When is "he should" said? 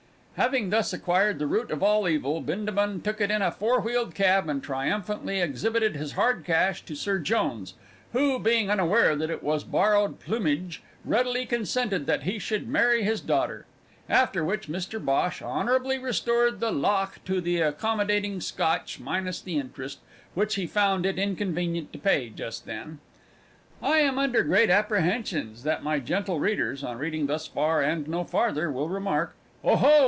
12.23-12.67